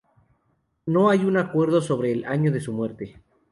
[0.87, 3.21] No hay un acuerdo sobre el año de su muerte.